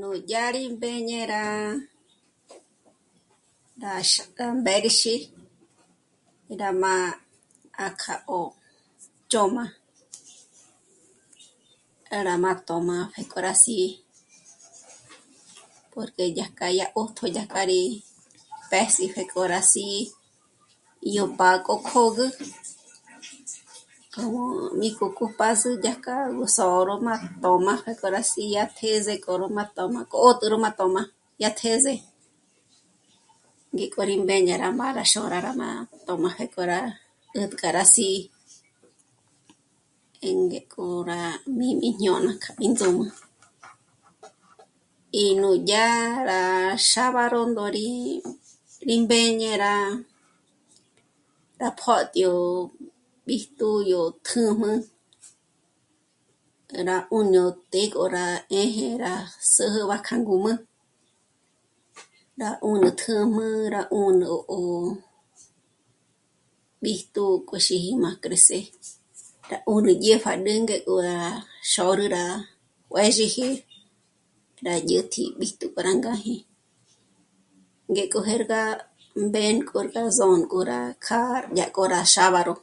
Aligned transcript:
Nú 0.00 0.08
yá 0.30 0.44
rí 0.54 0.62
mbéñe 0.74 1.18
rá... 1.32 1.44
x... 4.10 4.12
rá 4.38 4.46
mbérexi, 4.60 5.14
rá 6.60 6.68
má 6.82 6.94
'ákja'ö 7.80 8.38
ch'ö̌m'a 9.30 9.64
k'a 12.06 12.18
rá 12.28 12.34
má 12.44 12.50
tö̌m'a 12.68 12.96
pjék'o 13.12 13.38
rá 13.46 13.52
sí'i 13.62 13.88
porque 15.92 16.24
dyajk'a 16.36 16.66
yó 16.78 16.86
'ö́jtjo 16.96 17.24
ya 17.36 17.44
k'a 17.52 17.62
rí 17.70 17.80
p'es'i 18.70 19.04
pjéko 19.14 19.40
rá 19.52 19.60
sí'i 19.72 20.00
yó 21.16 21.24
mbák'o 21.34 21.74
k'ö́gü 21.88 22.26
ngü 24.32 24.44
mí 24.78 24.88
k'o 24.96 25.04
ocupágozü 25.12 25.70
yájk'a 25.84 26.16
gú 26.36 26.44
zö̂rö 26.56 26.94
má 27.06 27.14
tö̌m'a 27.42 27.72
pjéko 27.84 28.06
rá 28.14 28.20
sídyá 28.30 28.64
tés'e 28.78 29.14
k'o 29.24 29.32
ró 29.40 29.46
má 29.56 29.64
tö̌m'a 29.76 30.00
k'o... 30.10 30.18
k'o 30.20 30.36
tó 30.38 30.44
ró 30.52 30.56
má 30.64 30.70
tö̌m'a 30.78 31.02
yá 31.42 31.50
téndze. 31.60 31.94
Ngéko 33.74 34.00
rí 34.08 34.14
mbéña 34.24 34.56
má 34.78 34.86
rá 34.96 35.04
xôra 35.12 35.38
rá 35.46 35.52
má 35.62 35.68
tö̌m'a 36.06 36.28
pjéko 36.36 36.62
rá 36.72 36.80
'ä̀tk'a 37.34 37.68
rá 37.76 37.84
sí'i, 37.94 38.20
'éngé 40.26 40.60
k'o 40.72 40.84
rá 41.10 41.20
míjmi 41.58 41.88
jñôna 41.96 42.32
kja 42.42 42.52
índzǔm'ü. 42.66 43.06
Y 45.22 45.24
nú 45.40 45.50
yá 45.70 45.86
xábaro 46.90 47.40
ndó 47.50 47.64
rí... 47.76 47.88
rí 48.86 48.94
mbéñe 49.04 49.50
rá 49.64 49.74
pö́'tyó 51.80 52.22
yó 52.22 52.34
b'íjtu 53.26 53.68
k'o 53.86 54.02
tùjm'u 54.26 54.72
rá 56.88 56.96
'ù'u 57.04 57.20
nó 57.32 57.44
té 57.72 57.80
k'o 57.92 58.04
rá 58.14 58.26
'éje 58.40 58.88
ná 58.90 58.94
jóra 58.96 59.14
zü'ü 59.52 59.82
bá 59.90 59.96
kja 60.06 60.16
ngǔm'ü, 60.18 60.52
rá 62.42 62.50
'ùnï 62.62 62.90
tújmu, 63.00 63.46
rá 63.74 63.82
'ùnü 63.88 64.26
nó 64.28 64.38
b'íjtu 66.82 67.24
k'o 67.48 67.56
xíji 67.66 67.92
má 68.02 68.10
cres'é 68.22 68.60
rá 69.50 69.58
'ùru 69.62 69.90
ndzhépjâdül 69.96 70.58
ngó 70.60 70.96
rá 71.08 71.18
xôrü 71.72 72.06
rá 72.16 72.24
juë̌zhiji 72.90 73.50
rá 74.66 74.74
dyä̀tji 74.88 75.24
b'íjtu 75.38 75.64
para 75.74 75.92
ngáji, 75.98 76.36
ngéko 77.92 78.18
jérga 78.28 78.60
mbénko 79.24 79.78
rá 79.94 80.00
ndzônk'o 80.08 80.58
rá 80.70 80.80
kjâ'a 81.06 81.38
yá 81.58 81.66
k'o 81.74 81.82
rá 81.92 82.00
xábaro 82.14 82.54